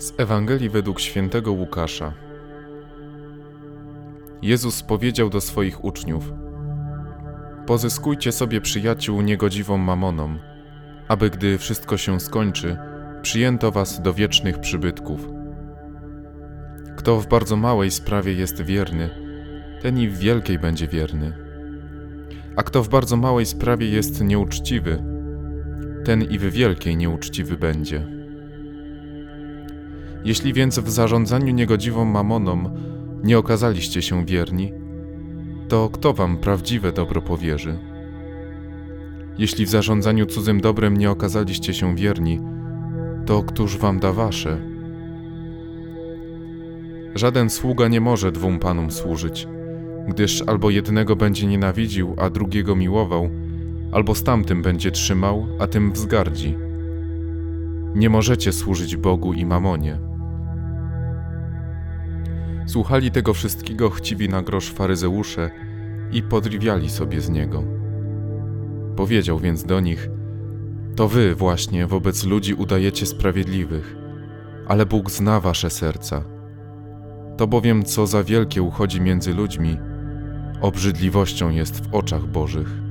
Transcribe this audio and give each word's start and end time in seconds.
Z 0.00 0.12
Ewangelii 0.16 0.68
według 0.68 1.00
świętego 1.00 1.52
Łukasza. 1.52 2.12
Jezus 4.42 4.82
powiedział 4.82 5.30
do 5.30 5.40
swoich 5.40 5.84
uczniów: 5.84 6.32
Pozyskujcie 7.66 8.32
sobie 8.32 8.60
przyjaciół 8.60 9.20
niegodziwą 9.20 9.78
mamoną, 9.78 10.38
aby 11.08 11.30
gdy 11.30 11.58
wszystko 11.58 11.96
się 11.96 12.20
skończy, 12.20 12.76
przyjęto 13.22 13.70
was 13.72 14.02
do 14.02 14.14
wiecznych 14.14 14.60
przybytków. 14.60 15.28
Kto 16.96 17.20
w 17.20 17.26
bardzo 17.26 17.56
małej 17.56 17.90
sprawie 17.90 18.32
jest 18.32 18.62
wierny, 18.62 19.10
ten 19.82 19.98
i 19.98 20.08
w 20.08 20.18
wielkiej 20.18 20.58
będzie 20.58 20.88
wierny. 20.88 21.32
A 22.56 22.62
kto 22.62 22.82
w 22.82 22.88
bardzo 22.88 23.16
małej 23.16 23.46
sprawie 23.46 23.88
jest 23.88 24.24
nieuczciwy, 24.24 25.02
ten 26.04 26.22
i 26.22 26.38
w 26.38 26.50
wielkiej 26.50 26.96
nieuczciwy 26.96 27.56
będzie. 27.56 28.19
Jeśli 30.24 30.52
więc 30.52 30.78
w 30.78 30.90
zarządzaniu 30.90 31.54
niegodziwą 31.54 32.04
mamoną 32.04 32.70
nie 33.22 33.38
okazaliście 33.38 34.02
się 34.02 34.26
wierni, 34.26 34.72
to 35.68 35.90
kto 35.92 36.12
wam 36.12 36.38
prawdziwe 36.38 36.92
dobro 36.92 37.22
powierzy? 37.22 37.78
Jeśli 39.38 39.66
w 39.66 39.68
zarządzaniu 39.68 40.26
cudzym 40.26 40.60
dobrem 40.60 40.96
nie 40.96 41.10
okazaliście 41.10 41.74
się 41.74 41.96
wierni, 41.96 42.40
to 43.26 43.42
któż 43.42 43.76
wam 43.76 44.00
da 44.00 44.12
wasze? 44.12 44.58
Żaden 47.14 47.50
sługa 47.50 47.88
nie 47.88 48.00
może 48.00 48.32
dwóm 48.32 48.58
panom 48.58 48.90
służyć, 48.90 49.48
gdyż 50.08 50.42
albo 50.46 50.70
jednego 50.70 51.16
będzie 51.16 51.46
nienawidził, 51.46 52.14
a 52.18 52.30
drugiego 52.30 52.76
miłował, 52.76 53.30
albo 53.92 54.14
z 54.14 54.22
tamtym 54.22 54.62
będzie 54.62 54.90
trzymał, 54.90 55.46
a 55.58 55.66
tym 55.66 55.92
wzgardzi. 55.92 56.56
Nie 57.94 58.10
możecie 58.10 58.52
służyć 58.52 58.96
Bogu 58.96 59.32
i 59.32 59.46
mamonie. 59.46 60.09
Słuchali 62.66 63.10
tego 63.10 63.34
wszystkiego 63.34 63.90
chciwi 63.90 64.28
na 64.28 64.42
grosz 64.42 64.70
faryzeusze 64.70 65.50
i 66.12 66.22
podriwiali 66.22 66.90
sobie 66.90 67.20
z 67.20 67.28
niego. 67.28 67.64
Powiedział 68.96 69.38
więc 69.38 69.64
do 69.64 69.80
nich: 69.80 70.08
To 70.96 71.08
wy 71.08 71.34
właśnie 71.34 71.86
wobec 71.86 72.24
ludzi 72.24 72.54
udajecie 72.54 73.06
sprawiedliwych, 73.06 73.96
ale 74.68 74.86
Bóg 74.86 75.10
zna 75.10 75.40
wasze 75.40 75.70
serca. 75.70 76.24
To 77.36 77.46
bowiem, 77.46 77.84
co 77.84 78.06
za 78.06 78.24
wielkie 78.24 78.62
uchodzi 78.62 79.00
między 79.00 79.34
ludźmi, 79.34 79.78
obrzydliwością 80.60 81.50
jest 81.50 81.86
w 81.86 81.94
oczach 81.94 82.26
Bożych. 82.26 82.89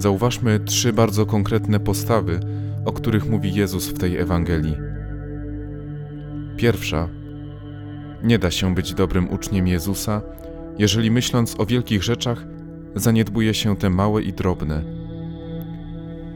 Zauważmy 0.00 0.60
trzy 0.60 0.92
bardzo 0.92 1.26
konkretne 1.26 1.80
postawy, 1.80 2.40
o 2.84 2.92
których 2.92 3.30
mówi 3.30 3.54
Jezus 3.54 3.88
w 3.88 3.98
tej 3.98 4.16
Ewangelii. 4.16 4.76
Pierwsza. 6.56 7.08
Nie 8.22 8.38
da 8.38 8.50
się 8.50 8.74
być 8.74 8.94
dobrym 8.94 9.30
uczniem 9.30 9.66
Jezusa, 9.66 10.22
jeżeli 10.78 11.10
myśląc 11.10 11.60
o 11.60 11.66
wielkich 11.66 12.02
rzeczach, 12.02 12.44
zaniedbuje 12.94 13.54
się 13.54 13.76
te 13.76 13.90
małe 13.90 14.22
i 14.22 14.32
drobne. 14.32 14.84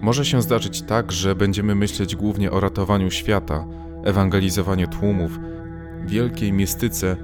Może 0.00 0.24
się 0.24 0.42
zdarzyć 0.42 0.82
tak, 0.82 1.12
że 1.12 1.34
będziemy 1.34 1.74
myśleć 1.74 2.16
głównie 2.16 2.50
o 2.50 2.60
ratowaniu 2.60 3.10
świata, 3.10 3.66
ewangelizowaniu 4.04 4.88
tłumów, 4.88 5.38
wielkiej 6.06 6.52
mistyce 6.52 7.16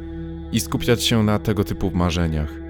i 0.52 0.60
skupiać 0.60 1.02
się 1.02 1.22
na 1.22 1.38
tego 1.38 1.64
typu 1.64 1.90
marzeniach. 1.94 2.65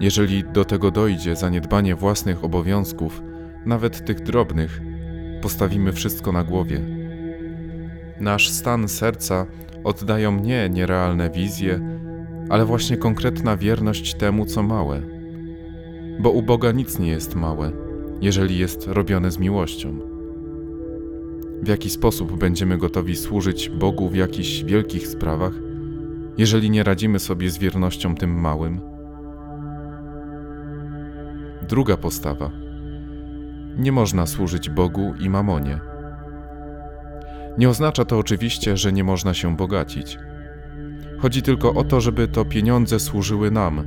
Jeżeli 0.00 0.44
do 0.44 0.64
tego 0.64 0.90
dojdzie 0.90 1.36
zaniedbanie 1.36 1.94
własnych 1.94 2.44
obowiązków, 2.44 3.22
nawet 3.66 4.04
tych 4.06 4.20
drobnych, 4.20 4.80
postawimy 5.42 5.92
wszystko 5.92 6.32
na 6.32 6.44
głowie. 6.44 6.80
Nasz 8.20 8.48
stan 8.48 8.88
serca 8.88 9.46
oddają 9.84 10.40
nie 10.40 10.68
nierealne 10.68 11.30
wizje, 11.30 11.98
ale 12.48 12.64
właśnie 12.64 12.96
konkretna 12.96 13.56
wierność 13.56 14.14
temu, 14.14 14.46
co 14.46 14.62
małe. 14.62 15.02
Bo 16.20 16.30
u 16.30 16.42
Boga 16.42 16.72
nic 16.72 16.98
nie 16.98 17.08
jest 17.08 17.34
małe, 17.34 17.72
jeżeli 18.20 18.58
jest 18.58 18.86
robione 18.86 19.30
z 19.30 19.38
miłością. 19.38 19.98
W 21.62 21.68
jaki 21.68 21.90
sposób 21.90 22.38
będziemy 22.38 22.78
gotowi 22.78 23.16
służyć 23.16 23.68
Bogu 23.68 24.08
w 24.08 24.14
jakichś 24.14 24.62
wielkich 24.62 25.06
sprawach, 25.06 25.52
jeżeli 26.38 26.70
nie 26.70 26.82
radzimy 26.82 27.18
sobie 27.18 27.50
z 27.50 27.58
wiernością 27.58 28.14
tym 28.14 28.40
małym? 28.40 28.93
Druga 31.68 31.96
postawa. 31.96 32.50
Nie 33.76 33.92
można 33.92 34.26
służyć 34.26 34.70
Bogu 34.70 35.14
i 35.20 35.30
mamonie. 35.30 35.80
Nie 37.58 37.68
oznacza 37.68 38.04
to 38.04 38.18
oczywiście, 38.18 38.76
że 38.76 38.92
nie 38.92 39.04
można 39.04 39.34
się 39.34 39.56
bogacić. 39.56 40.18
Chodzi 41.18 41.42
tylko 41.42 41.74
o 41.74 41.84
to, 41.84 42.00
żeby 42.00 42.28
to 42.28 42.44
pieniądze 42.44 43.00
służyły 43.00 43.50
nam, 43.50 43.84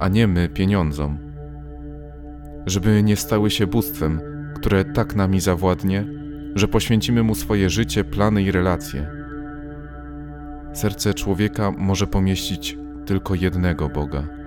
a 0.00 0.08
nie 0.08 0.26
my 0.26 0.48
pieniądzom. 0.48 1.18
Żeby 2.66 3.02
nie 3.02 3.16
stały 3.16 3.50
się 3.50 3.66
bóstwem, 3.66 4.20
które 4.54 4.84
tak 4.84 5.14
nami 5.14 5.40
zawładnie, 5.40 6.04
że 6.54 6.68
poświęcimy 6.68 7.22
mu 7.22 7.34
swoje 7.34 7.70
życie, 7.70 8.04
plany 8.04 8.42
i 8.42 8.50
relacje. 8.50 9.10
Serce 10.72 11.14
człowieka 11.14 11.70
może 11.70 12.06
pomieścić 12.06 12.78
tylko 13.06 13.34
jednego 13.34 13.88
Boga. 13.88 14.43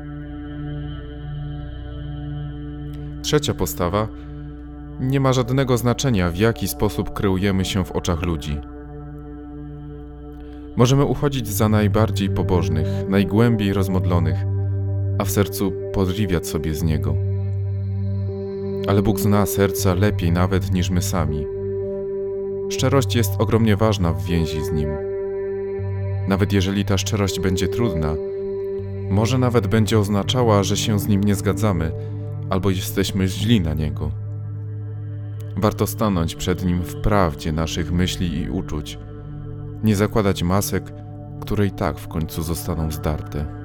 Trzecia 3.28 3.54
postawa 3.54 4.08
nie 5.00 5.20
ma 5.20 5.34
żadnego 5.34 5.78
znaczenia, 5.78 6.32
w 6.32 6.38
jaki 6.38 6.68
sposób 6.68 7.14
kreujemy 7.14 7.66
się 7.66 7.86
w 7.86 7.92
oczach 7.92 8.22
ludzi. 8.22 8.58
Możemy 10.76 11.06
uchodzić 11.06 11.48
za 11.48 11.70
najbardziej 11.70 12.30
pobożnych, 12.30 12.88
najgłębiej 13.10 13.74
rozmodlonych, 13.74 14.36
a 15.18 15.26
w 15.26 15.32
sercu 15.32 15.74
podriwiać 15.94 16.48
sobie 16.48 16.74
z 16.74 16.84
niego. 16.84 17.16
Ale 18.88 19.02
Bóg 19.02 19.20
zna 19.20 19.46
serca 19.46 19.94
lepiej 19.94 20.32
nawet 20.32 20.72
niż 20.72 20.90
my 20.90 21.02
sami. 21.02 21.46
Szczerość 22.70 23.16
jest 23.16 23.32
ogromnie 23.40 23.76
ważna 23.76 24.14
w 24.14 24.26
więzi 24.26 24.66
z 24.66 24.72
Nim. 24.72 24.90
Nawet 26.28 26.54
jeżeli 26.54 26.86
ta 26.86 26.98
szczerość 26.98 27.40
będzie 27.40 27.68
trudna, 27.68 28.16
może 29.10 29.38
nawet 29.38 29.68
będzie 29.68 30.00
oznaczała, 30.00 30.64
że 30.64 30.78
się 30.78 31.00
z 31.00 31.08
Nim 31.08 31.24
nie 31.24 31.36
zgadzamy, 31.36 31.92
albo 32.50 32.70
jesteśmy 32.70 33.28
źli 33.28 33.62
na 33.62 33.74
Niego. 33.74 34.12
Warto 35.58 35.88
stanąć 35.88 36.36
przed 36.36 36.66
Nim 36.66 36.82
w 36.82 36.96
prawdzie 36.96 37.52
naszych 37.52 37.92
myśli 37.92 38.38
i 38.38 38.50
uczuć, 38.50 39.00
nie 39.84 39.96
zakładać 39.96 40.44
masek, 40.44 40.94
które 41.42 41.66
i 41.66 41.72
tak 41.72 42.00
w 42.00 42.08
końcu 42.08 42.44
zostaną 42.44 42.92
zdarte. 42.92 43.57